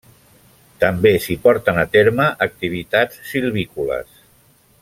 [0.83, 4.21] També s'hi porten a terme activitats silvícoles.